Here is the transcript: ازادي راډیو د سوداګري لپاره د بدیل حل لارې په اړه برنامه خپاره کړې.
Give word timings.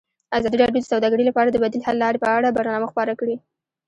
ازادي 0.37 0.57
راډیو 0.59 0.83
د 0.83 0.87
سوداګري 0.91 1.23
لپاره 1.29 1.49
د 1.51 1.57
بدیل 1.63 1.81
حل 1.87 1.97
لارې 2.03 2.21
په 2.21 2.29
اړه 2.37 2.55
برنامه 2.57 2.87
خپاره 2.91 3.13
کړې. 3.19 3.35